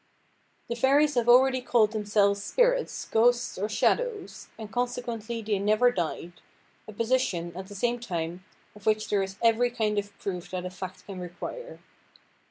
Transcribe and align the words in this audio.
The 0.67 0.75
fairies 0.75 1.13
have 1.13 1.29
already 1.29 1.61
called 1.61 1.91
themselves 1.91 2.43
spirits, 2.43 3.05
ghosts, 3.05 3.59
or 3.59 3.69
shadows, 3.69 4.47
and 4.57 4.71
consequently 4.71 5.43
they 5.43 5.59
never 5.59 5.91
died, 5.91 6.33
a 6.87 6.91
position, 6.91 7.55
at 7.55 7.67
the 7.67 7.75
same 7.75 7.99
time, 7.99 8.43
of 8.75 8.87
which 8.87 9.09
there 9.09 9.21
is 9.21 9.37
every 9.43 9.69
kind 9.69 9.99
of 9.99 10.17
proof 10.17 10.49
that 10.49 10.65
a 10.65 10.71
fact 10.71 11.05
can 11.05 11.19
require. 11.19 11.77